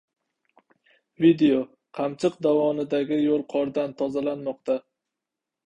Video: 1.25 1.59
Qamchiq 1.99 2.39
dovonidagi 2.47 3.21
yo‘l 3.27 3.47
qordan 3.55 3.97
tozalanmoqda 4.03 4.83